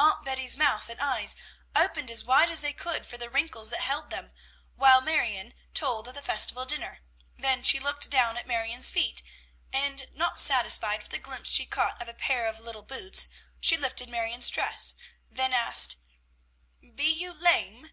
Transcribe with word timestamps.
Aunt 0.00 0.24
Betty's 0.24 0.56
mouth 0.56 0.88
and 0.88 1.00
eyes 1.00 1.36
opened 1.76 2.10
as 2.10 2.24
wide 2.24 2.50
as 2.50 2.60
they 2.60 2.72
could 2.72 3.06
for 3.06 3.16
the 3.16 3.30
wrinkles 3.30 3.70
that 3.70 3.82
held 3.82 4.10
them 4.10 4.32
while 4.74 5.00
Marion 5.00 5.54
told 5.74 6.08
of 6.08 6.14
the 6.16 6.22
festival 6.22 6.64
dinner, 6.64 7.02
then 7.36 7.62
she 7.62 7.78
looked 7.78 8.10
down 8.10 8.36
at 8.36 8.48
Marion's 8.48 8.90
feet, 8.90 9.22
and, 9.72 10.08
not 10.12 10.40
satisfied 10.40 11.02
with 11.04 11.12
the 11.12 11.18
glimpse 11.20 11.52
she 11.52 11.66
caught 11.66 12.02
of 12.02 12.08
a 12.08 12.14
pair 12.14 12.46
of 12.48 12.58
little 12.58 12.82
boots, 12.82 13.28
she 13.60 13.76
lifted 13.76 14.08
Marion's 14.08 14.50
dress, 14.50 14.96
then 15.30 15.52
asked, 15.52 15.98
"Be 16.92 17.08
you 17.08 17.32
lame?" 17.32 17.92